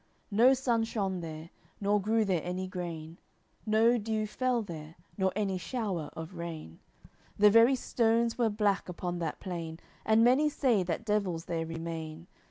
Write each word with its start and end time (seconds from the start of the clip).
No 0.31 0.55
sun 0.55 0.83
shone 0.83 1.19
there, 1.19 1.51
nor 1.79 2.01
grew 2.01 2.25
there 2.25 2.41
any 2.43 2.65
grain, 2.67 3.19
No 3.67 3.99
dew 3.99 4.25
fell 4.25 4.63
there, 4.63 4.95
nor 5.15 5.31
any 5.35 5.59
shower 5.59 6.09
of 6.13 6.33
rain, 6.33 6.79
The 7.37 7.51
very 7.51 7.75
stones 7.75 8.35
were 8.35 8.49
black 8.49 8.89
upon 8.89 9.19
that 9.19 9.39
plain; 9.39 9.79
And 10.03 10.23
many 10.23 10.49
say 10.49 10.81
that 10.81 11.05
devils 11.05 11.45
there 11.45 11.67
remain. 11.67 12.25